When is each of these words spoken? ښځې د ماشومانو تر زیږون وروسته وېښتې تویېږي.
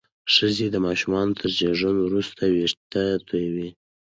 ښځې 0.33 0.65
د 0.71 0.75
ماشومانو 0.85 1.37
تر 1.39 1.49
زیږون 1.57 1.95
وروسته 2.01 2.41
وېښتې 2.53 3.05
تویېږي. 3.27 3.69